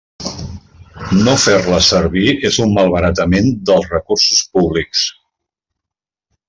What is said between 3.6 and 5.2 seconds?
dels recursos públics.